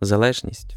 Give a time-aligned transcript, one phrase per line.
[0.00, 0.76] залежність.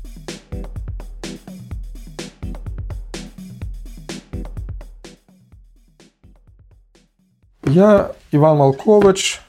[7.66, 9.42] Я Іван Малкович,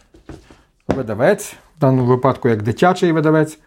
[0.89, 3.59] видавець, в даному випадку як дитячий видавець.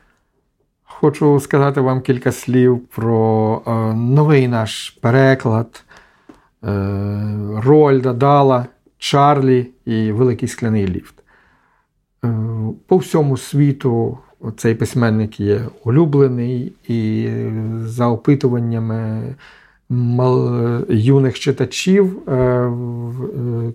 [0.84, 5.84] Хочу сказати вам кілька слів про е, новий наш переклад
[6.64, 6.68] е,
[7.64, 8.66] Рольда Дала,
[8.98, 11.16] Чарлі і Великий Скляний Ліфт.
[12.26, 12.30] Е,
[12.88, 14.18] по всьому світу
[14.58, 17.30] цей письменник є улюблений і
[17.86, 19.36] за опитуваннями
[20.90, 22.72] юних читачів е, е,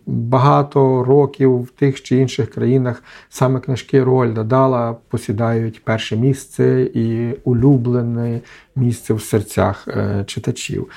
[0.06, 7.34] багато років в тих чи інших країнах саме книжки Рольда Дала посідають перше місце і
[7.44, 8.40] улюблене
[8.76, 10.88] місце в серцях е, читачів.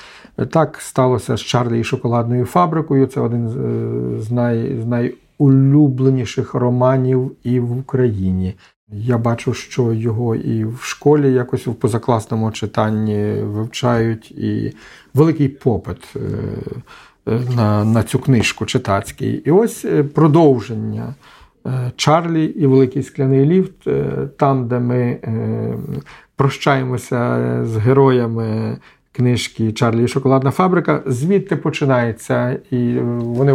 [0.50, 3.06] Так сталося з Чарлі і шоколадною фабрикою.
[3.06, 3.48] Це один
[4.20, 8.54] з най, з найулюбленіших романів і в Україні.
[8.92, 14.72] Я бачу, що його і в школі якось в позакласному читанні вивчають, і
[15.14, 16.20] великий попит е,
[17.28, 19.32] е, на на цю книжку читацький.
[19.32, 21.14] І ось е, продовження
[21.96, 23.88] Чарлі і Великий Скляний Ліфт,
[24.36, 25.18] там, де ми
[26.36, 28.78] прощаємося з героями.
[29.12, 33.52] Книжки Чарлі і Шоколадна фабрика звідти починається, і вони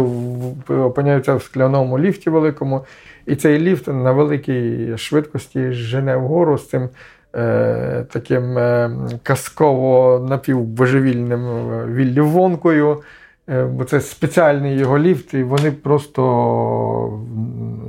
[0.68, 2.84] опиняються в скляному ліфті великому.
[3.26, 6.88] І цей ліфт на великій швидкості жене вгору з цим
[7.34, 8.90] е, таким е,
[9.22, 13.02] казково напівбожевільним е, Віллі Вонкою.
[13.48, 17.20] Е, бо це спеціальний його ліфт, і вони просто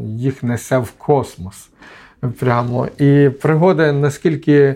[0.03, 1.69] їх несе в космос
[2.39, 2.87] прямо.
[2.97, 4.75] І пригоди наскільки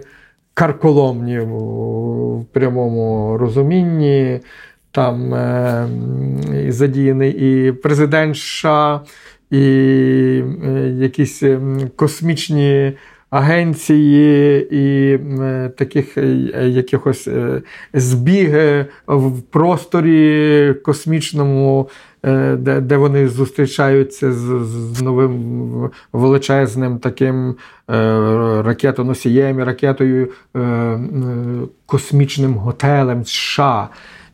[0.54, 4.40] карколомні в прямому розумінні.
[4.92, 5.88] Там е,
[6.70, 9.02] задіяний і президент США,
[9.52, 9.58] і
[10.66, 11.60] е, якісь е,
[11.96, 12.94] космічні
[13.30, 16.18] агенції і е, таких
[16.62, 17.30] якихось
[17.94, 21.90] збіги в просторі космічному.
[22.24, 24.60] Де де вони зустрічаються з
[24.94, 27.56] з новим величезним таким е,
[28.62, 31.00] ракетоносієм і ракетою е,
[31.86, 33.90] космічним готелем США.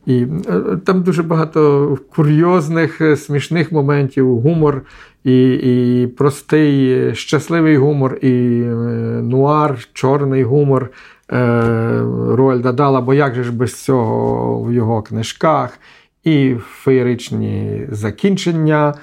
[0.08, 4.82] І е, там дуже багато курйозних, е, смішних моментів, гумор,
[5.24, 8.76] і і простий, щасливий гумор, і е,
[9.24, 10.90] нуар, чорний гумор
[11.30, 15.80] Роальда Дала, бо як же ж без цього в його книжках,
[16.28, 18.94] і феєричні закінчення.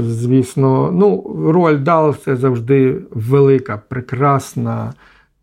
[0.00, 4.92] Звісно, ну, Роальд Дал це завжди велика, прекрасна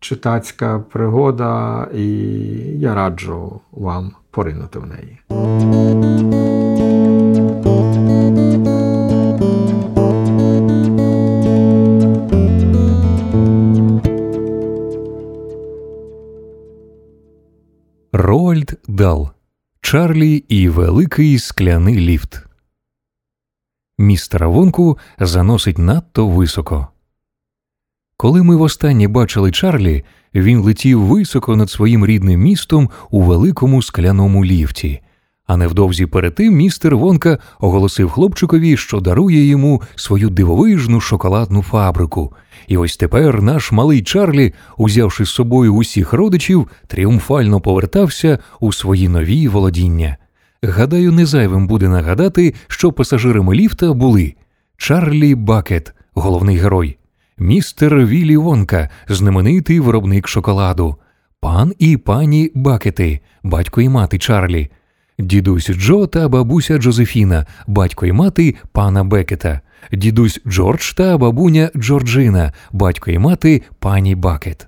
[0.00, 2.06] читацька пригода, і
[2.78, 5.18] я раджу вам поринути в неї.
[18.12, 19.30] Роальд Дал
[19.90, 22.42] Чарлі і Великий скляний ліфт.
[23.98, 26.88] Містера Вонку заносить надто високо.
[28.16, 34.44] Коли ми востаннє бачили Чарлі, він летів високо над своїм рідним містом у великому скляному
[34.44, 35.00] ліфті.
[35.50, 42.32] А невдовзі перед тим містер Вонка оголосив хлопчикові, що дарує йому свою дивовижну шоколадну фабрику.
[42.68, 49.08] І ось тепер наш малий Чарлі, узявши з собою усіх родичів, тріумфально повертався у свої
[49.08, 50.16] нові володіння.
[50.62, 54.34] Гадаю, не зайвим буде нагадати, що пасажирами ліфта були
[54.76, 56.98] Чарлі Бакет, головний герой
[57.38, 60.96] містер Віллі Вонка, знаменитий виробник шоколаду,
[61.40, 64.70] пан і пані Бакети, батько і мати Чарлі,
[65.20, 69.60] дідусь Джо та бабуся Джозефіна, батько і мати пана Бекета,
[69.92, 74.66] дідусь Джордж та бабуня Джорджина, батько і мати пані Бакет.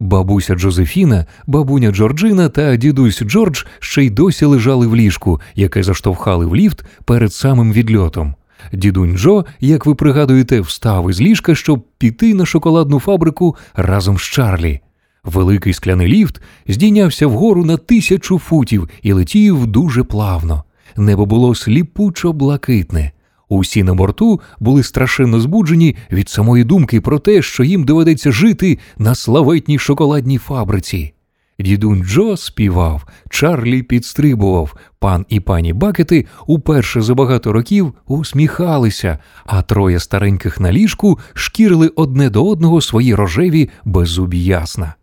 [0.00, 6.46] Бабуся Джозефіна, бабуня Джорджина та дідусь Джордж ще й досі лежали в ліжку, яке заштовхали
[6.46, 8.34] в ліфт перед самим відльотом.
[8.72, 14.22] Дідунь Джо, як ви пригадуєте, встав із ліжка, щоб піти на шоколадну фабрику разом з
[14.22, 14.80] Чарлі.
[15.24, 20.64] Великий скляний ліфт здійнявся вгору на тисячу футів і летів дуже плавно.
[20.96, 23.12] Небо було сліпучо блакитне.
[23.48, 28.78] Усі на борту були страшенно збуджені від самої думки про те, що їм доведеться жити
[28.98, 31.12] на славетній шоколадній фабриці.
[31.58, 39.62] Дідунь Джо співав, Чарлі підстрибував, пан і пані Бакети уперше за багато років усміхалися, а
[39.62, 44.94] троє стареньких на ліжку шкірили одне до одного свої рожеві беззубі ясна.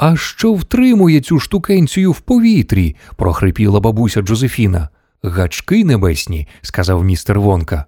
[0.00, 2.96] А що втримує цю штукенцію в повітрі?
[3.16, 4.88] прохрипіла бабуся Джозефіна.
[5.22, 7.84] Гачки небесні, сказав містер Вонка.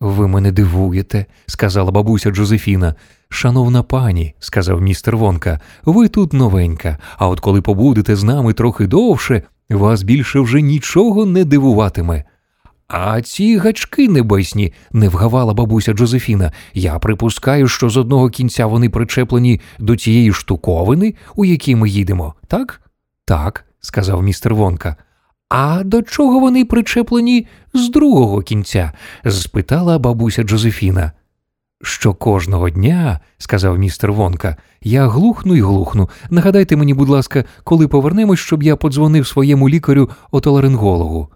[0.00, 2.94] Ви мене дивуєте, сказала бабуся Джозефіна.
[3.28, 8.86] Шановна пані, сказав містер Вонка, ви тут новенька, а от коли побудете з нами трохи
[8.86, 12.24] довше, вас більше вже нічого не дивуватиме.
[12.88, 16.52] А ці гачки небесні, не вгавала бабуся Джозефіна.
[16.74, 22.34] Я припускаю, що з одного кінця вони причеплені до цієї штуковини, у якій ми їдемо,
[22.46, 22.80] так?
[23.24, 24.96] Так, сказав містер Вонка.
[25.48, 28.92] А до чого вони причеплені з другого кінця?
[29.30, 31.12] спитала бабуся Джозефіна.
[31.82, 36.10] Що кожного дня, сказав містер Вонка, я глухну й глухну.
[36.30, 41.28] Нагадайте мені, будь ласка, коли повернемось, щоб я подзвонив своєму лікарю отоларингологу.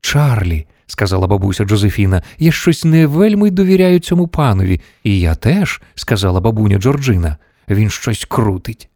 [0.00, 4.80] Чарлі, сказала бабуся Джозефіна, я щось не вельми довіряю цьому панові.
[5.04, 7.36] І я теж, сказала бабуня Джорджина,
[7.68, 8.88] він щось крутить.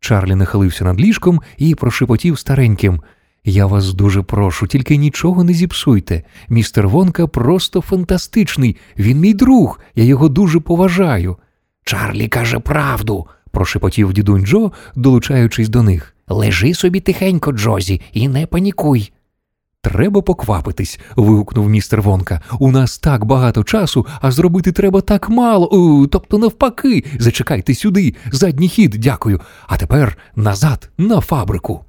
[0.00, 3.00] Чарлі нахилився над ліжком і прошепотів стареньким.
[3.44, 6.22] Я вас дуже прошу, тільки нічого не зіпсуйте.
[6.48, 8.76] Містер Вонка просто фантастичний.
[8.98, 11.36] Він мій друг, я його дуже поважаю.
[11.84, 16.16] Чарлі каже правду, прошепотів дідунь Джо, долучаючись до них.
[16.28, 19.12] Лежи собі тихенько, Джозі, і не панікуй.
[19.92, 21.00] Треба поквапитись.
[21.16, 22.40] вигукнув містер Вонка.
[22.58, 25.68] У нас так багато часу, а зробити треба так мало.
[25.72, 29.40] О, тобто, навпаки, зачекайте сюди, задній хід, дякую.
[29.66, 31.80] А тепер назад на фабрику.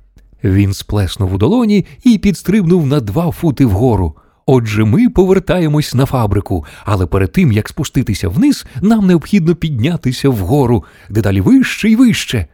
[0.43, 4.15] Він сплеснув у долоні і підстрибнув на два фути вгору.
[4.45, 10.83] Отже, ми повертаємось на фабрику, але перед тим як спуститися вниз, нам необхідно піднятися вгору,
[11.09, 12.45] дедалі вище і вище.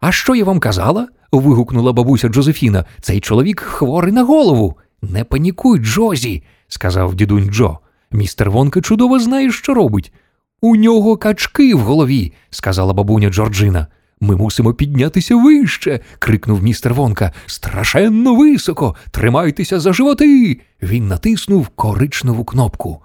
[0.00, 1.08] А що я вам казала?
[1.32, 2.84] вигукнула бабуся Джозефіна.
[3.00, 4.76] Цей чоловік хворий на голову.
[5.02, 7.78] Не панікуй, Джозі, сказав дідунь Джо.
[8.10, 10.12] Містер Вонка чудово знає, що робить.
[10.60, 13.86] У нього качки в голові, сказала бабуня Джорджина.
[14.20, 16.00] Ми мусимо піднятися вище.
[16.18, 17.32] крикнув містер Вонка.
[17.46, 18.96] Страшенно високо.
[19.10, 20.60] Тримайтеся за животи.
[20.82, 23.02] Він натиснув коричневу кнопку.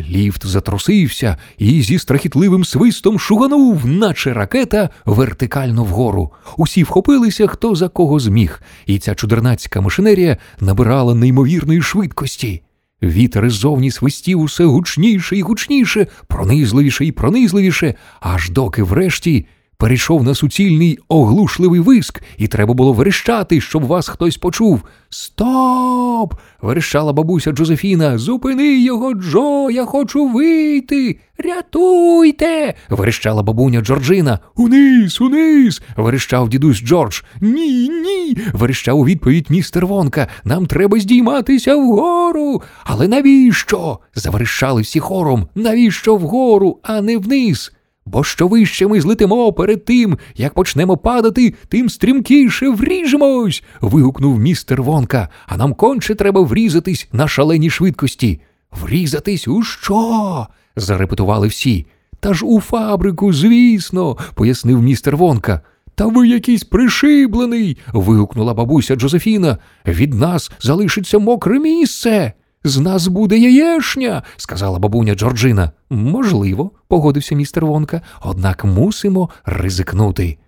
[0.00, 6.32] Ліфт затрусився і зі страхітливим свистом шуганув, наче ракета, вертикально вгору.
[6.56, 12.62] Усі вхопилися, хто за кого зміг, і ця чудернацька машинерія набирала неймовірної швидкості.
[13.02, 19.46] Вітер іззовні свистів усе гучніше і гучніше, пронизливіше і пронизливіше, аж доки врешті
[19.78, 24.82] перейшов на суцільний оглушливий виск, і треба було верещати, щоб вас хтось почув.
[25.10, 26.34] Стоп!
[26.62, 28.18] верещала бабуся Джозефіна.
[28.18, 31.18] Зупини його, Джо, я хочу вийти.
[31.38, 32.74] Рятуйте.
[32.90, 34.38] верещала бабуня Джорджина.
[34.56, 35.82] Униз, униз.
[35.96, 37.22] верещав дідусь Джордж.
[37.40, 38.36] Ні, ні.
[38.52, 40.28] верещав у відповідь містер Вонка.
[40.44, 42.62] Нам треба здійматися вгору.
[42.84, 43.98] Але навіщо?
[44.14, 45.48] заверещали всі хором.
[45.54, 47.72] Навіщо вгору, а не вниз?
[48.12, 53.62] Бо що вище ми злетимо перед тим, як почнемо падати, тим стрімкіше вріжемось.
[53.80, 58.40] вигукнув містер Вонка, а нам конче треба врізатись на шаленій швидкості.
[58.82, 60.46] Врізатись у що?
[60.76, 61.86] зарепетували всі.
[62.20, 65.60] Та ж у фабрику, звісно, пояснив містер Вонка.
[65.94, 67.78] Та ви якийсь пришиблений.
[67.92, 69.58] вигукнула бабуся Джозефіна.
[69.86, 72.32] Від нас залишиться мокре місце.
[72.64, 75.70] З нас буде яєшня, сказала бабуня Джорджина.
[75.90, 80.38] Можливо, погодився містер Вонка, однак мусимо ризикнути.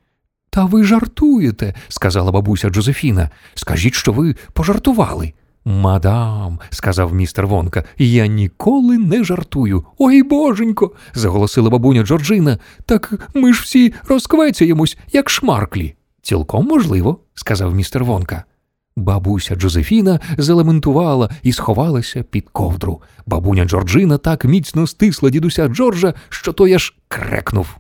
[0.51, 3.31] Та ви жартуєте, сказала бабуся Джозефіна.
[3.55, 5.33] Скажіть, що ви пожартували.
[5.65, 9.85] Мадам, сказав містер Вонка, я ніколи не жартую.
[9.99, 12.59] Ой боженько, заголосила бабуня Джорджина.
[12.87, 15.95] Так ми ж всі розквецяємось, як шмарклі.
[16.23, 18.45] Цілком можливо, сказав містер Вонка.
[18.97, 23.03] Бабуся Джозефіна залементувала і сховалася під ковдру.
[23.27, 27.77] Бабуня Джорджина так міцно стисла дідуся Джорджа, що той аж крекнув.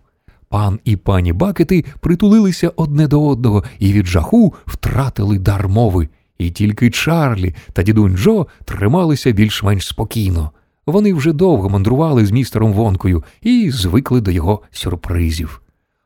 [0.48, 6.08] Пан і пані Бакети притулилися одне до одного і від жаху втратили дар мови.
[6.38, 10.50] І тільки Чарлі та дідунь Джо трималися більш-менш спокійно.
[10.86, 15.62] Вони вже довго мандрували з містером Вонкою і звикли до його сюрпризів.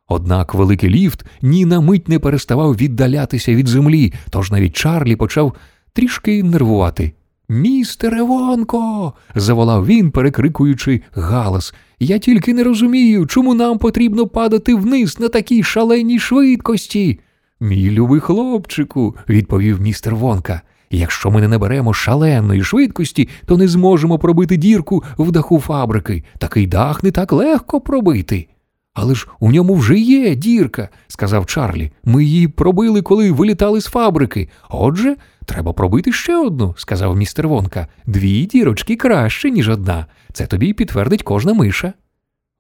[0.09, 5.55] Однак великий ліфт ні на мить не переставав віддалятися від землі, тож навіть Чарлі почав
[5.93, 7.13] трішки нервувати.
[7.49, 9.13] Містере Вонко.
[9.35, 11.75] заволав він, перекрикуючи галас.
[11.99, 17.21] Я тільки не розумію, чому нам потрібно падати вниз на такій шаленій швидкості.
[17.61, 20.61] Мій любий хлопчику, відповів містер Вонка.
[20.91, 26.25] Якщо ми не наберемо шаленої швидкості, то не зможемо пробити дірку в даху фабрики.
[26.39, 28.49] Такий дах не так легко пробити.
[28.95, 31.93] Але ж у ньому вже є дірка, сказав Чарлі.
[32.05, 34.49] Ми її пробили, коли вилітали з фабрики.
[34.71, 37.87] Отже, треба пробити ще одну, сказав містер Вонка.
[38.07, 40.07] Дві дірочки краще, ніж одна.
[40.33, 41.93] Це тобі підтвердить кожна миша.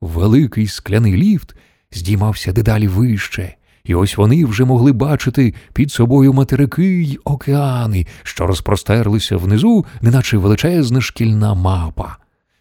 [0.00, 1.56] Великий скляний ліфт
[1.92, 8.46] здіймався дедалі вище, і ось вони вже могли бачити під собою материки й океани, що
[8.46, 12.16] розпростерлися внизу, неначе величезна шкільна мапа.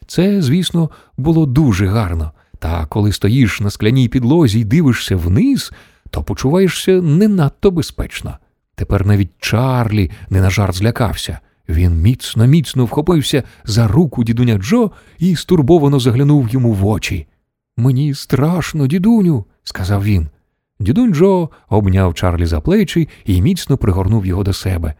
[0.07, 2.31] Це, звісно, було дуже гарно.
[2.63, 5.71] Та коли стоїш на скляній підлозі й дивишся вниз,
[6.09, 8.37] то почуваєшся не надто безпечно.
[8.75, 11.39] Тепер навіть Чарлі не на жарт злякався.
[11.69, 17.27] Він міцно, міцно вхопився за руку дідуня Джо і стурбовано заглянув йому в очі.
[17.77, 20.27] Мені страшно, дідуню, сказав він.
[20.79, 24.93] Дідунь Джо обняв Чарлі за плечі і міцно пригорнув його до себе.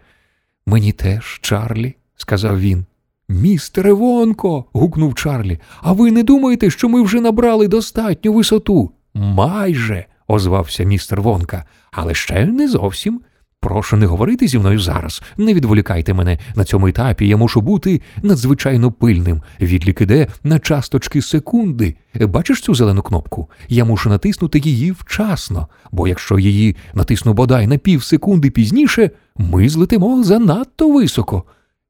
[0.66, 2.86] Мені теж, Чарлі, сказав він.
[3.42, 4.66] Містере Вонко.
[4.74, 5.60] гукнув Чарлі.
[5.82, 8.92] А ви не думаєте, що ми вже набрали достатню висоту?
[9.14, 13.22] Майже, озвався містер Вонка, але ще не зовсім.
[13.60, 15.22] Прошу не говорити зі мною зараз.
[15.38, 17.28] Не відволікайте мене на цьому етапі.
[17.28, 19.42] Я мушу бути надзвичайно пильним.
[19.62, 21.96] Відлік іде на часточки секунди.
[22.22, 23.50] Бачиш цю зелену кнопку?
[23.70, 29.70] Я мушу натиснути її вчасно, бо якщо її натисну бодай на пів секунди пізніше, ми
[29.70, 31.44] злетимо занадто високо.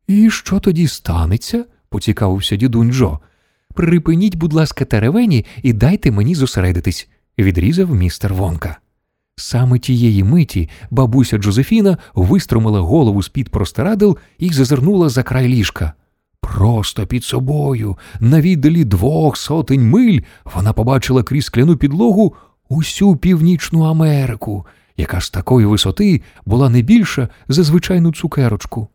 [0.07, 1.65] І що тоді станеться?
[1.89, 3.19] поцікавився дідунь Джо.
[3.74, 8.77] Припиніть, будь ласка, теревені і дайте мені зосередитись, відрізав містер Вонка.
[9.36, 15.93] Саме тієї миті бабуся Джозефіна виструмила голову з-під простирадил і зазирнула за край ліжка.
[16.41, 20.19] Просто під собою, на віддалі двох сотень миль,
[20.55, 22.36] вона побачила крізь скляну підлогу
[22.69, 24.65] усю північну Америку,
[24.98, 28.88] яка з такої висоти була не більша за звичайну цукерочку.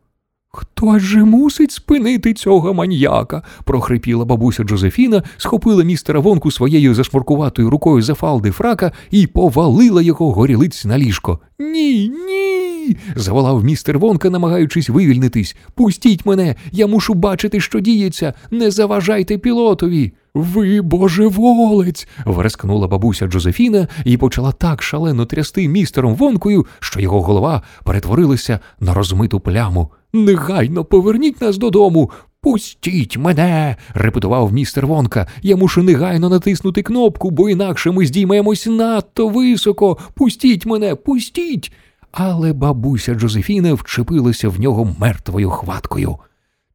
[0.51, 3.43] Хто же мусить спинити цього маньяка?
[3.63, 10.33] прохрипіла бабуся Джозефіна, схопила містера вонку своєю зашмуркуватою рукою за фалди фрака і повалила його
[10.33, 11.39] горілиць на ліжко.
[11.59, 12.97] Ні, ні.
[13.15, 15.55] заволав містер Вонка, намагаючись вивільнитись.
[15.75, 18.33] Пустіть мене, я мушу бачити, що діється.
[18.51, 20.13] Не заважайте пілотові.
[20.33, 22.07] Ви божеволець.
[22.25, 28.93] верескнула бабуся Джозефіна і почала так шалено трясти містером вонкою, що його голова перетворилася на
[28.93, 29.89] розмиту пляму.
[30.13, 32.11] Негайно поверніть нас додому.
[32.41, 35.27] Пустіть мене, репетував містер Вонка.
[35.41, 39.97] Я мушу негайно натиснути кнопку, бо інакше ми здіймемось надто високо.
[40.13, 41.71] Пустіть мене, пустіть.
[42.11, 46.17] Але бабуся Джозефіна вчепилася в нього мертвою хваткою.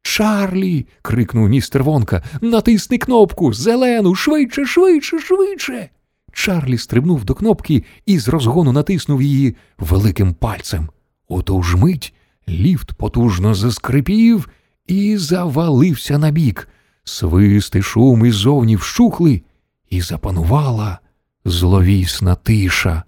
[0.01, 0.85] Чарлі.
[1.01, 2.23] крикнув містер Вонка.
[2.41, 5.89] Натисни кнопку, зелену, швидше, швидше, швидше.
[6.33, 10.89] Чарлі стрибнув до кнопки і з розгону натиснув її великим пальцем.
[11.27, 12.13] Ото ж мить
[12.49, 14.49] ліфт потужно заскрипів
[14.87, 16.67] і завалився на бік.
[17.03, 19.41] Свисти шум іззовні вщухли,
[19.89, 20.99] і запанувала
[21.45, 23.03] зловісна тиша.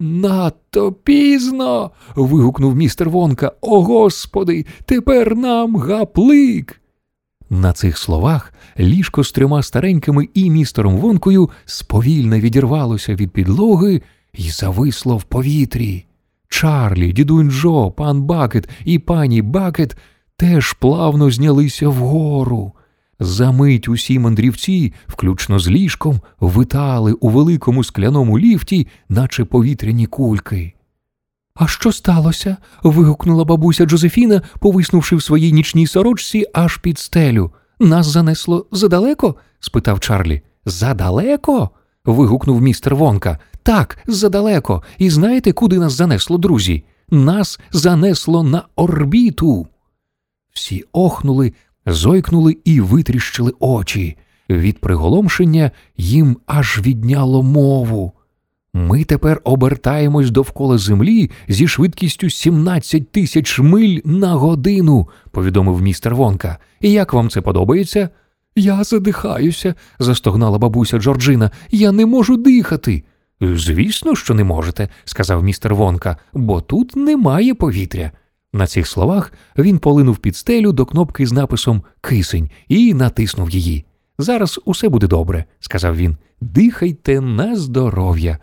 [0.00, 1.90] Надто пізно.
[2.16, 3.52] вигукнув містер Вонка.
[3.60, 6.80] О господи, тепер нам гаплик.
[7.50, 14.02] На цих словах ліжко з трьома старенькими і містером Вонкою сповільно відірвалося від підлоги
[14.32, 16.06] і зависло в повітрі.
[16.50, 19.96] Чарлі, дідунь Джо, пан Бакет і пані Бакет
[20.36, 22.72] теж плавно знялися вгору.
[23.20, 30.72] Замить усі мандрівці, включно з ліжком, витали у великому скляному ліфті, наче повітряні кульки.
[31.54, 32.56] А що сталося?
[32.82, 37.52] вигукнула бабуся Джозефіна, повиснувши в своїй нічній сорочці аж під стелю.
[37.80, 39.34] Нас занесло задалеко?
[39.60, 40.42] спитав Чарлі.
[40.64, 41.70] Задалеко?
[42.04, 43.38] вигукнув містер Вонка.
[43.62, 44.82] Так, задалеко.
[44.98, 46.84] І знаєте, куди нас занесло, друзі?
[47.10, 49.66] Нас занесло на орбіту.
[50.52, 51.52] Всі охнули,
[51.86, 54.16] зойкнули і витріщили очі.
[54.50, 58.12] Від приголомшення їм аж відняло мову.
[58.74, 66.58] Ми тепер обертаємось довкола землі зі швидкістю 17 тисяч миль на годину, повідомив містер Вонка.
[66.80, 68.08] Як вам це подобається?
[68.56, 71.50] Я задихаюся, застогнала бабуся Джорджина.
[71.70, 73.04] Я не можу дихати.
[73.40, 78.10] Звісно, що не можете, сказав містер Вонка, бо тут немає повітря.
[78.52, 83.84] На цих словах він полинув під стелю до кнопки з написом Кисень і натиснув її.
[84.18, 86.16] Зараз усе буде добре, сказав він.
[86.40, 88.38] Дихайте на здоров'я.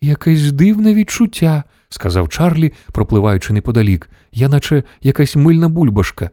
[0.00, 6.30] Якесь дивне відчуття, сказав Чарлі, пропливаючи неподалік, я наче якась мильна бульбашка.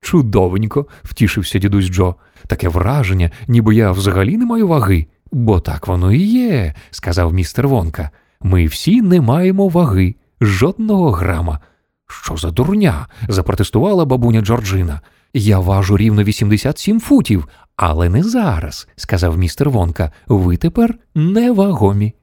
[0.00, 2.14] Чудовенько, втішився дідусь Джо.
[2.46, 5.06] Таке враження, ніби я взагалі не маю ваги.
[5.32, 8.10] Бо так воно і є, сказав містер Вонка.
[8.40, 11.60] Ми всі не маємо ваги, жодного грама.
[12.06, 13.06] Що за дурня?
[13.28, 15.00] запротестувала бабуня Джорджина.
[15.34, 20.12] Я важу рівно 87 футів, але не зараз, сказав містер Вонка.
[20.28, 22.14] Ви тепер невагомі.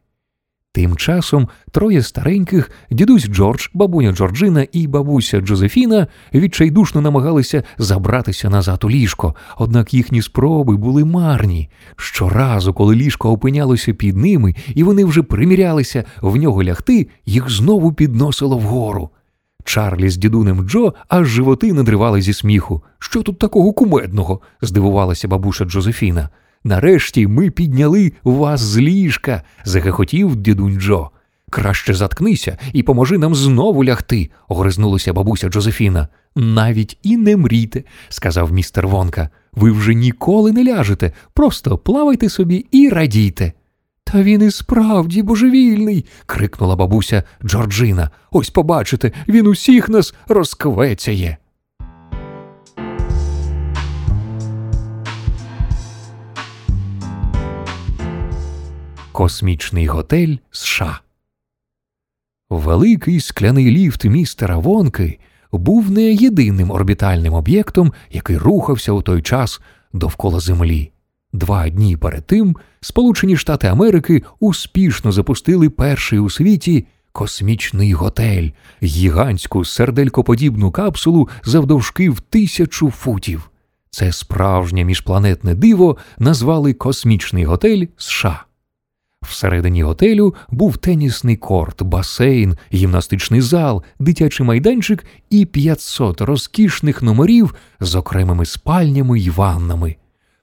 [0.71, 8.83] Тим часом троє стареньких, дідусь Джордж, бабуня Джорджина і бабуся Джозефіна відчайдушно намагалися забратися назад
[8.83, 11.69] у ліжко, однак їхні спроби були марні.
[11.95, 17.93] Щоразу, коли ліжко опинялося під ними, і вони вже примірялися в нього лягти, їх знову
[17.93, 19.09] підносило вгору.
[19.63, 22.83] Чарлі з дідунем Джо аж животи надривали зі сміху.
[22.99, 24.41] Що тут такого кумедного?
[24.61, 26.29] здивувалася бабуша Джозефіна.
[26.63, 31.09] Нарешті ми підняли вас з ліжка, загахотів дідунь Джо.
[31.49, 36.07] Краще заткнися і поможи нам знову лягти, огризнулася бабуся Джозефіна.
[36.35, 39.29] Навіть і не мрійте, сказав містер Вонка.
[39.53, 43.53] Ви вже ніколи не ляжете, просто плавайте собі і радійте.
[44.03, 46.05] Та він і справді божевільний.
[46.25, 48.09] крикнула бабуся Джорджина.
[48.31, 51.37] Ось побачите, він усіх нас розквецяє.
[59.19, 60.99] Космічний готель США.
[62.49, 65.19] Великий скляний ліфт містера Вонки
[65.51, 69.61] був не єдиним орбітальним об'єктом, який рухався у той час
[69.93, 70.91] довкола Землі.
[71.33, 78.49] Два дні перед тим Сполучені Штати Америки успішно запустили перший у світі космічний готель,
[78.83, 83.49] гігантську серделькоподібну капсулу завдовжки в тисячу футів.
[83.89, 88.45] Це справжнє міжпланетне диво назвали Космічний готель США.
[89.21, 97.95] Всередині готелю був тенісний корт, басейн, гімнастичний зал, дитячий майданчик і 500 розкішних номерів з
[97.95, 99.95] окремими спальнями й ваннами.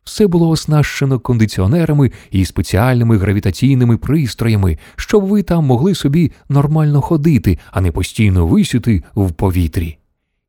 [0.04, 7.58] Все було оснащено кондиціонерами і спеціальними гравітаційними пристроями, щоб ви там могли собі нормально ходити,
[7.70, 9.98] а не постійно висіти в повітрі.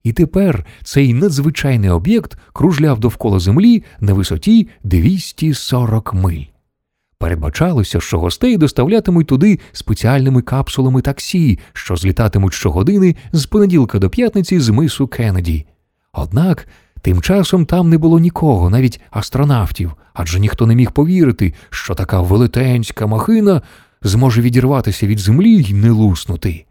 [0.03, 6.43] І тепер цей надзвичайний об'єкт кружляв довкола землі на висоті 240 миль.
[7.19, 14.59] Передбачалося, що гостей доставлятимуть туди спеціальними капсулами таксі, що злітатимуть щогодини з понеділка до п'ятниці
[14.59, 15.65] з мису Кеннеді.
[16.13, 16.67] Однак
[17.01, 22.21] тим часом там не було нікого, навіть астронавтів, адже ніхто не міг повірити, що така
[22.21, 23.61] велетенська махина
[24.01, 26.65] зможе відірватися від землі й не луснути.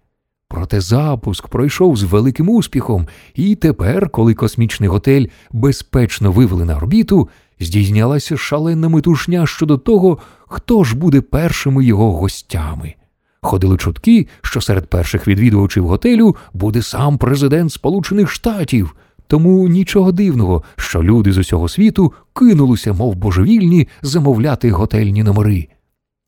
[0.49, 7.29] Проте запуск пройшов з великим успіхом, і тепер, коли космічний готель безпечно вивели на орбіту,
[7.61, 12.95] здійснялася шалена метушня щодо того, хто ж буде першими його гостями.
[13.41, 18.97] Ходили чутки, що серед перших відвідувачів готелю буде сам президент Сполучених Штатів.
[19.27, 25.69] Тому нічого дивного, що люди з усього світу кинулися, мов божевільні, замовляти готельні номери.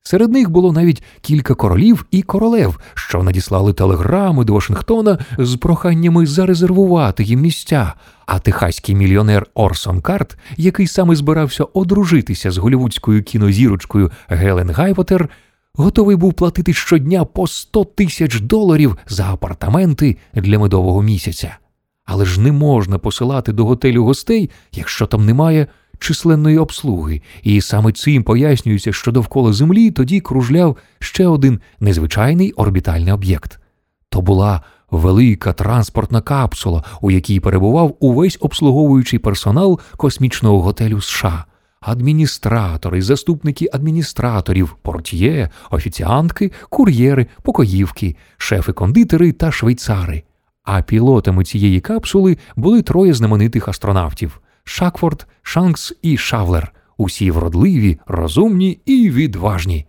[0.08, 6.26] Серед них було навіть кілька королів і королев, що надіслали телеграми до Вашингтона з проханнями
[6.26, 7.92] зарезервувати їм місця.
[8.26, 15.28] А техаський мільйонер Орсон Карт, який саме збирався одружитися з голівудською кінозірочкою Гелен Гайвотер,
[15.74, 21.56] готовий був платити щодня по 100 тисяч доларів за апартаменти для медового місяця.
[22.04, 25.66] Але ж не можна посилати до готелю гостей, якщо там немає
[25.98, 33.12] численної обслуги, і саме цим пояснюється, що довкола Землі тоді кружляв ще один незвичайний орбітальний
[33.12, 33.60] об'єкт.
[34.08, 41.44] То була велика транспортна капсула, у якій перебував увесь обслуговуючий персонал космічного готелю США.
[41.80, 50.22] Адміністратори, заступники адміністраторів, портьє, офіціантки, кур'єри, покоївки, шефи-кондитери та швейцари.
[50.64, 58.80] А пілотами цієї капсули були троє знаменитих астронавтів Шакфорд, Шанкс і Шавлер, усі вродливі, розумні
[58.86, 59.86] і відважні.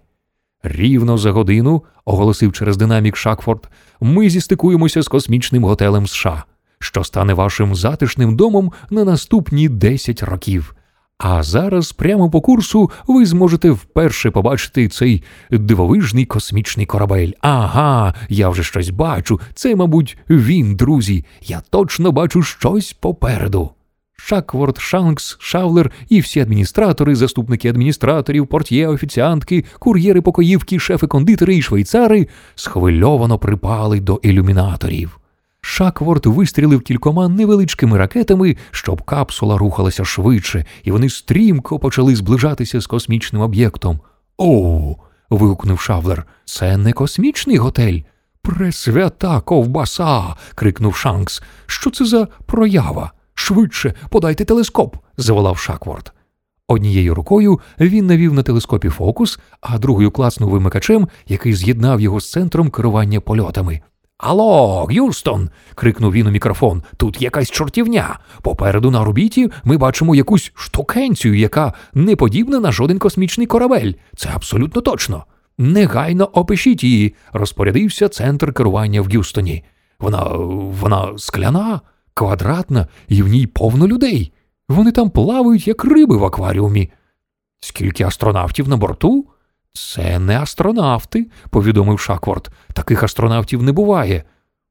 [0.64, 3.70] Рівно за годину, оголосив через динамік Шакфорд,
[4.02, 6.44] ми зістикуємося з космічним готелем США,
[6.80, 10.76] що стане вашим затишним домом на наступні 10 років.
[11.18, 17.32] А зараз, прямо по курсу, ви зможете вперше побачити цей дивовижний космічний корабель.
[17.42, 19.40] Ага, я вже щось бачу.
[19.54, 21.26] Це, мабуть, він, друзі.
[21.42, 23.72] Я точно бачу щось попереду.
[24.30, 31.62] Шакворд, Шанкс, Шавлер і всі адміністратори, заступники адміністраторів, портьє, офіціантки, кур'єри покоївки, шефи кондитери і
[31.62, 35.20] швейцари схвильовано припали до ілюмінаторів.
[35.62, 42.88] Шакворд вистрілив кількома невеличкими ракетами, щоб капсула рухалася швидше, і вони стрімко почали зближатися з
[42.88, 44.00] космічним об'єктом.
[44.38, 44.96] О.
[45.30, 46.26] вигукнув Шавлер.
[46.46, 48.00] Це не космічний готель.
[48.42, 50.24] Пресвята ковбаса.
[50.56, 51.44] крикнув Шанкс.
[51.66, 53.12] Що це за проява?
[53.40, 56.14] Швидше подайте телескоп, заволав Шакворд.
[56.68, 62.32] Однією рукою він навів на телескопі фокус, а другою класнув вимикачем, який з'єднав його з
[62.32, 63.82] центром керування польотами.
[64.18, 65.50] Алло, Г'юстон.
[65.76, 66.84] крикнув він у мікрофон.
[66.98, 68.20] Тут якась чортівня.
[68.42, 73.94] Попереду на орбіті ми бачимо якусь штукенцію, яка не подібна на жоден космічний корабель.
[74.18, 75.26] Це абсолютно точно.
[75.58, 79.64] Негайно опишіть її, розпорядився центр керування в Г'юстоні.
[80.00, 80.24] Вона
[80.82, 81.82] вона скляна,
[82.14, 84.34] квадратна, і в ній повно людей.
[84.70, 86.92] Вони там плавають, як риби в акваріумі.
[87.60, 89.26] Скільки астронавтів на борту?
[89.74, 92.50] Це не астронавти, повідомив Шакворд.
[92.74, 94.24] Таких астронавтів не буває.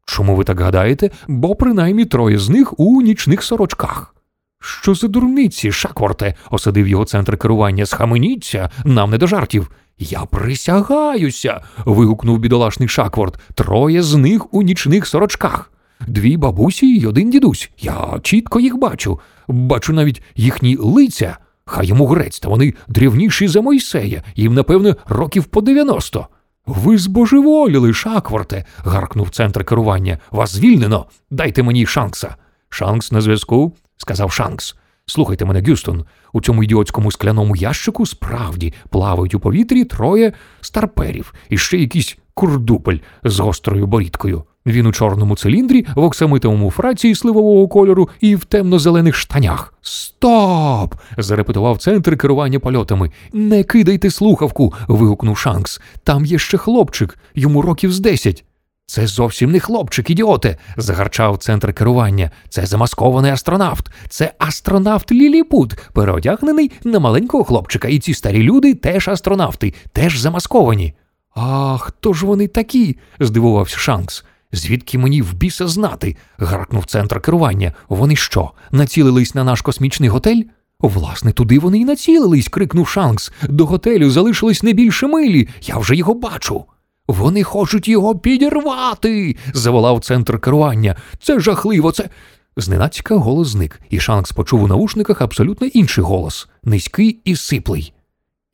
[0.06, 1.10] Чому ви так гадаєте?
[1.28, 4.14] Бо принаймні троє з них у нічних сорочках.
[4.60, 7.86] Що за дурниці, Шакворте, осадив його центр керування.
[7.86, 9.70] Схаменіться, нам не до жартів.
[9.98, 11.60] Я присягаюся.
[11.84, 13.38] вигукнув бідолашний Шакворд.
[13.54, 15.70] Троє з них у нічних сорочках.
[16.06, 17.70] Дві бабусі й один дідусь.
[17.78, 19.20] Я чітко їх бачу.
[19.48, 21.36] Бачу навіть їхні лиця.
[21.64, 26.26] Хай йому грець, та вони дрівніші за Мойсея, їм, напевне, років по дев'яносто.
[26.66, 30.18] Ви збожеволіли, Шакворте, гаркнув центр керування.
[30.30, 31.06] Вас звільнено.
[31.30, 32.36] Дайте мені Шанкса.
[32.68, 34.76] Шанкс на зв'язку, сказав Шанкс.
[35.06, 41.58] Слухайте мене, Гюстон, у цьому ідіотському скляному ящику справді плавають у повітрі троє старперів і
[41.58, 44.44] ще якийсь курдупель з гострою борідкою.
[44.68, 49.74] Він у чорному циліндрі, в оксамитовому фраці сливового кольору і в темно-зелених штанях.
[49.80, 50.94] Стоп!
[51.18, 53.10] зарепетував центр керування польотами.
[53.32, 54.74] Не кидайте слухавку.
[54.88, 55.80] вигукнув Шанкс.
[56.04, 58.44] Там є ще хлопчик, йому років з десять.
[58.86, 62.30] Це зовсім не хлопчик, ідіоте, загарчав центр керування.
[62.48, 63.90] Це замаскований астронавт.
[64.08, 67.88] Це астронавт Ліліпут, переодягнений на маленького хлопчика.
[67.88, 70.94] І ці старі люди теж астронавти, теж замасковані.
[71.34, 72.98] А хто ж вони такі?
[73.20, 74.24] здивувався Шанкс.
[74.52, 76.16] Звідки мені в біса знати?
[76.38, 77.72] гаркнув центр керування.
[77.88, 80.42] Вони що, націлились на наш космічний готель?
[80.80, 83.32] Власне, туди вони й націлились, крикнув Шанкс.
[83.48, 85.48] До готелю залишилось не більше милі.
[85.62, 86.64] Я вже його бачу.
[87.08, 89.36] Вони хочуть його підірвати.
[89.54, 90.96] заволав центр керування.
[91.22, 92.08] Це жахливо, це.
[92.56, 97.92] Зненацька голос зник, і Шанкс почув у наушниках абсолютно інший голос низький і сиплий.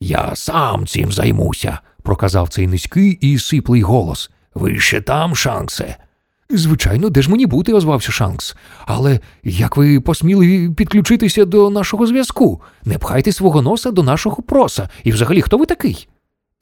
[0.00, 4.30] Я сам цим займуся, проказав цей низький і сиплий голос.
[4.54, 5.96] Ви ще там, Шанксе?
[6.50, 8.56] Звичайно, де ж мені бути, озвався Шанкс.
[8.86, 12.62] Але як ви посміли підключитися до нашого зв'язку?
[12.84, 14.88] Не пхайте свого носа до нашого проса.
[15.04, 16.08] І взагалі хто ви такий?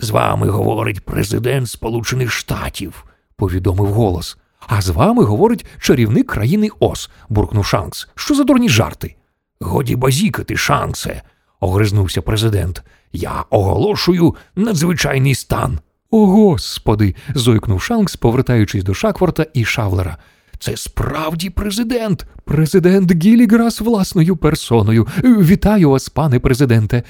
[0.01, 3.05] З вами говорить президент Сполучених Штатів,
[3.37, 4.37] повідомив голос.
[4.67, 8.09] А з вами говорить чарівник країни Ос, буркнув Шанкс.
[8.15, 9.15] Що за дурні жарти?
[9.61, 11.23] Годі базікати, Шанксе,
[11.61, 12.83] огризнувся президент.
[13.13, 15.79] Я оголошую надзвичайний стан.
[16.15, 17.15] О, господи.
[17.35, 20.17] зойкнув Шанкс, повертаючись до Шакворта і Шавлера.
[20.59, 25.07] Це справді президент, президент Гіліграс власною персоною.
[25.25, 27.03] Вітаю вас, пане президенте.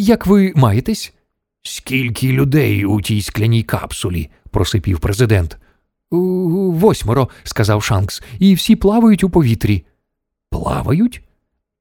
[0.00, 1.12] Як ви маєтесь?
[1.62, 4.30] Скільки людей у тій скляній капсулі?
[4.50, 5.58] просипів президент.
[6.10, 9.84] Восьмеро, сказав Шанкс, і всі плавають у повітрі.
[10.50, 11.22] Плавають?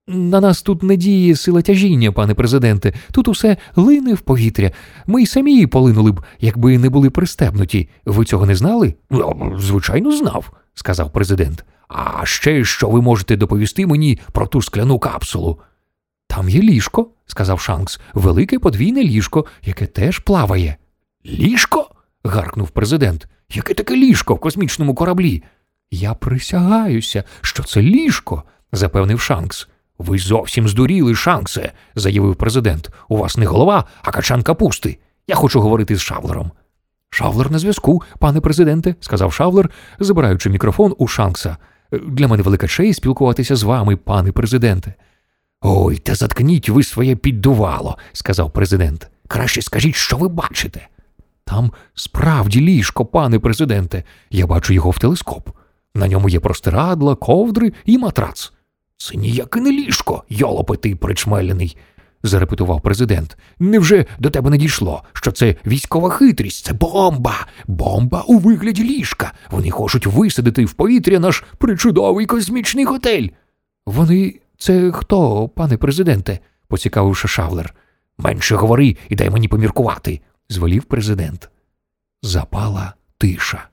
[0.07, 4.71] На нас тут не діє сила тяжіння, пане президенте, тут усе лине в повітря.
[5.07, 7.89] Ми й самі полинули б, якби не були пристебнуті.
[8.05, 8.95] Ви цього не знали?
[9.57, 11.65] Звичайно, знав, сказав президент.
[11.87, 15.59] А ще що ви можете доповісти мені про ту скляну капсулу?
[16.27, 20.77] Там є ліжко, сказав Шанкс, велике подвійне ліжко, яке теж плаває.
[21.25, 21.89] Ліжко?
[22.23, 23.27] гаркнув президент.
[23.53, 25.43] Яке таке ліжко в космічному кораблі?
[25.91, 29.67] Я присягаюся, що це ліжко, запевнив Шанкс.
[30.01, 32.89] Ви зовсім здуріли, Шанксе, заявив президент.
[33.09, 34.97] У вас не голова, а качан капусти.
[35.27, 36.51] Я хочу говорити з Шавлером.
[37.09, 41.57] Шавлер на зв'язку, пане президенте, сказав Шавлер, забираючи мікрофон у Шанкса.
[41.91, 44.93] Для мене велика честь спілкуватися з вами, пане президенте.
[45.61, 49.09] Ой, та заткніть ви своє піддувало, сказав президент.
[49.27, 50.87] Краще скажіть, що ви бачите.
[51.45, 54.03] Там справді ліжко, пане президенте.
[54.29, 55.49] Я бачу його в телескоп.
[55.95, 58.53] На ньому є простирадла, ковдри і матрац.
[59.01, 61.77] Це ніяке не ліжко, йолопи причмелений,
[62.23, 63.37] зарепетував президент.
[63.59, 69.33] Невже до тебе не дійшло, що це військова хитрість, це бомба, бомба у вигляді ліжка.
[69.51, 73.27] Вони хочуть висадити в повітря наш причудовий космічний готель.
[73.85, 76.39] Вони це хто, пане президенте?
[76.67, 77.75] поцікавивши Шавлер.
[78.17, 81.49] Менше говори і дай мені поміркувати, звелів президент.
[82.23, 83.67] Запала тиша.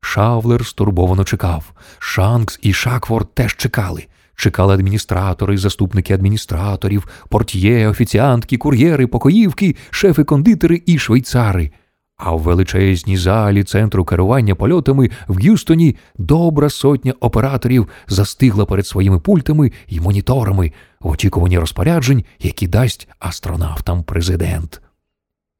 [0.00, 1.72] Шавлер стурбовано чекав.
[1.98, 4.06] Шанкс і Шакворд теж чекали.
[4.42, 11.70] Чекали адміністратори, заступники адміністраторів, портьє, офіціантки, кур'єри, покоївки, шефи кондитери і швейцари.
[12.16, 19.20] А в величезній залі центру керування польотами в Г'юстоні добра сотня операторів застигла перед своїми
[19.20, 24.82] пультами і моніторами в очікуванні розпоряджень, які дасть астронавтам президент.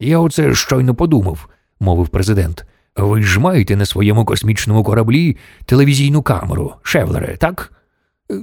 [0.00, 1.48] Я оце щойно подумав,
[1.80, 2.66] мовив президент.
[2.96, 7.72] Ви ж маєте на своєму космічному кораблі телевізійну камеру, Шевлере, так?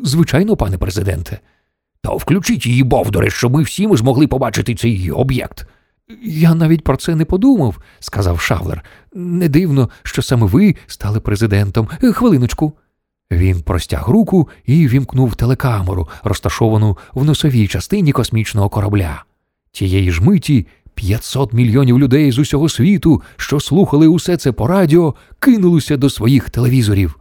[0.03, 1.39] Звичайно, пане президенте.
[2.01, 5.65] То включіть її, Бовдоре, щоб ми всі ми змогли побачити цей об'єкт.
[6.23, 8.83] Я навіть про це не подумав, сказав Шавлер.
[9.13, 11.87] Не дивно, що саме ви стали президентом.
[12.13, 12.73] Хвилиночку.
[13.31, 19.23] Він простяг руку і вімкнув телекамеру, розташовану в носовій частині космічного корабля.
[19.71, 25.15] Тієї ж миті 500 мільйонів людей з усього світу, що слухали усе це по радіо,
[25.39, 27.18] кинулися до своїх телевізорів.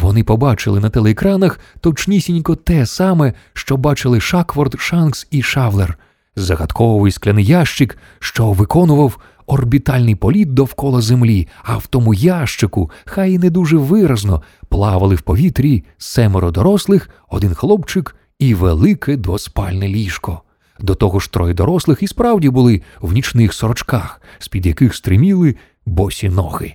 [0.00, 5.98] Вони побачили на телеекранах точнісінько те саме, що бачили Шакворд, Шанкс і Шавлер,
[6.36, 13.38] загадковий скляний ящик, що виконував орбітальний політ довкола землі, а в тому ящику, хай і
[13.38, 20.42] не дуже виразно, плавали в повітрі семеро дорослих, один хлопчик і велике двоспальне ліжко.
[20.80, 25.56] До того ж троє дорослих і справді були в нічних сорочках, з-під яких стриміли
[25.86, 26.74] босі ноги.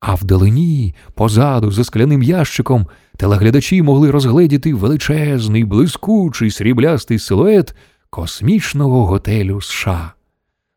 [0.00, 2.86] А вдалині, позаду, за скляним ящиком,
[3.16, 7.74] телеглядачі могли розгледіти величезний, блискучий сріблястий силует
[8.10, 10.12] космічного готелю США.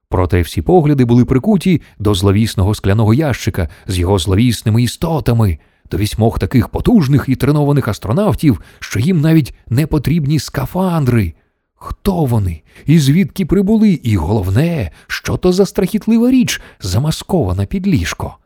[0.10, 5.58] Проте всі погляди були прикуті до зловісного скляного ящика з його зловісними істотами,
[5.92, 11.34] до вісьмох таких потужних і тренованих астронавтів, що їм навіть не потрібні скафандри.
[11.76, 12.62] Хто вони?
[12.86, 13.90] І звідки прибули?
[13.90, 18.38] І головне, що то за страхітлива річ, замаскована під ліжко.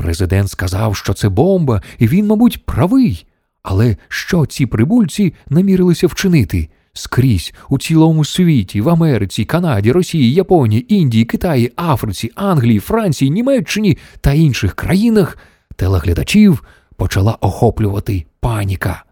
[0.00, 3.26] Президент сказав, що це бомба, і він, мабуть, правий.
[3.62, 6.68] Але що ці прибульці намірилися вчинити?
[6.92, 13.98] Скрізь у цілому світі, в Америці, Канаді, Росії, Японії, Індії, Китаї, Африці, Англії, Франції, Німеччині
[14.20, 15.38] та інших країнах
[15.76, 16.64] телеглядачів
[16.96, 19.04] почала охоплювати паніка.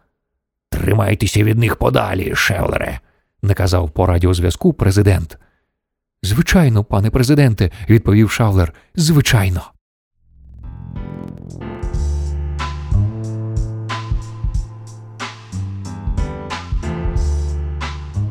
[0.71, 3.01] Тримайтеся від них подалі, Шевлере,
[3.43, 5.39] наказав по радіозв'язку президент.
[6.23, 8.75] Звичайно, пане президенте, відповів Шавлер.
[8.95, 9.63] Звичайно.